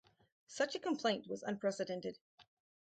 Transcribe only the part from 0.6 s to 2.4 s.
a complaint was unprecedented.